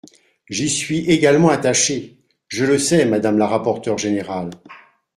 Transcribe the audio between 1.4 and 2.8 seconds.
attachée! Je le